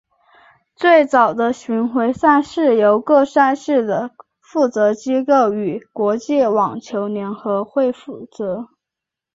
[0.75, 8.67] 最早的巡回赛是由各赛事的负责机构与国际网球联合会负责。